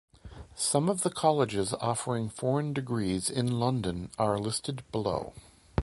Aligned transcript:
Some 0.55 0.89
of 0.89 1.03
the 1.03 1.11
colleges 1.11 1.75
offering 1.75 2.27
foreign 2.29 2.73
degrees 2.73 3.29
in 3.29 3.59
London 3.59 4.09
are 4.17 4.39
listed 4.39 4.81
below. 4.91 5.33